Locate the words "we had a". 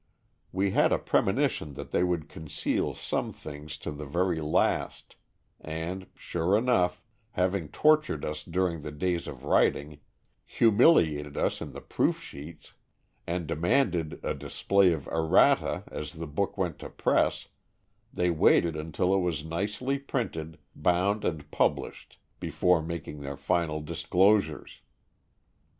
0.51-0.97